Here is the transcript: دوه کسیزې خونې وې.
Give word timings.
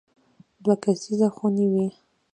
دوه 0.63 0.75
کسیزې 0.83 1.27
خونې 1.35 1.65
وې. 1.71 1.87